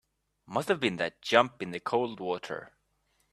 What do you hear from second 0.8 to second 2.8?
that jump in the cold water.